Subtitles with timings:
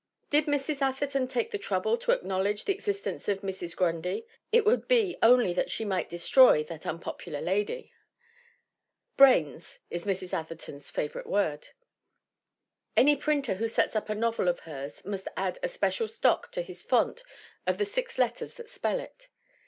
[0.31, 0.81] Did Mrs.
[0.81, 3.75] Atherton take the trouble to acknowledge the exist ence of Mrs.
[3.75, 7.93] Grundy, it would be only that she might destroy that unpopular lady."
[9.15, 10.33] 'Brains' is Mrs.
[10.33, 11.69] Atherton's favorite word.
[12.97, 16.51] Any printer who sets up a novel of hers must add a spe cial stock
[16.53, 17.21] to his font
[17.67, 19.29] of the six letters that spell it.